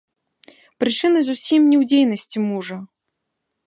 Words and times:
Прычына 0.85 1.19
зусім 1.29 1.61
не 1.69 1.77
ў 1.81 1.93
дзейнасці 1.93 2.37
мужа. 2.51 2.85